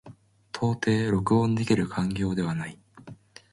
[0.51, 2.79] 到底録音できる環境ではない。